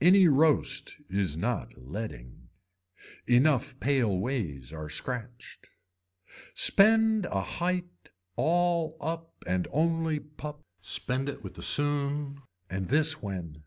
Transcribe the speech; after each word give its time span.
Any 0.00 0.26
roast 0.26 0.96
is 1.08 1.36
not 1.36 1.72
leading. 1.76 2.48
Enough 3.28 3.78
pale 3.78 4.18
ways 4.18 4.72
are 4.72 4.88
scratched. 4.90 5.68
Spend 6.52 7.26
a 7.26 7.42
height 7.42 8.10
all 8.34 8.96
up 9.00 9.44
and 9.46 9.68
only 9.70 10.18
pup, 10.18 10.64
spend 10.80 11.28
it 11.28 11.44
with 11.44 11.54
the 11.54 11.62
soon. 11.62 12.42
And 12.68 12.86
this 12.86 13.22
when. 13.22 13.62